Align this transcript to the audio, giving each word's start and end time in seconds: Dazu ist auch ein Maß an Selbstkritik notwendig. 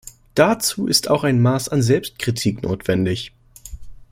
Dazu 0.33 0.87
ist 0.87 1.09
auch 1.11 1.23
ein 1.23 1.39
Maß 1.39 1.69
an 1.69 1.83
Selbstkritik 1.83 2.63
notwendig. 2.63 3.33